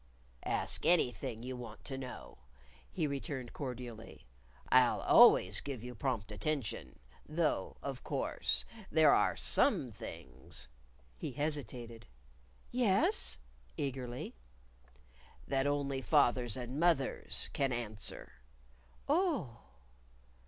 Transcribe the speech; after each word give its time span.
"Ask 0.47 0.83
anything 0.83 1.43
you 1.43 1.55
want 1.55 1.85
to 1.85 1.95
know," 1.95 2.39
he 2.89 3.05
returned 3.05 3.53
cordially. 3.53 4.25
"I'll 4.69 5.01
always 5.01 5.61
give 5.61 5.83
you 5.83 5.93
prompt 5.93 6.31
attention. 6.31 6.97
Though 7.29 7.77
of 7.83 8.03
course, 8.03 8.65
there 8.89 9.13
are 9.13 9.35
some 9.35 9.91
things" 9.91 10.67
He 11.19 11.33
hesitated. 11.33 12.07
"Yes?" 12.71 13.37
eagerly. 13.77 14.33
"That 15.47 15.67
only 15.67 16.01
fathers 16.01 16.57
and 16.57 16.79
mothers 16.79 17.51
can 17.53 17.71
answer." 17.71 18.31
"Oh!" 19.07 19.59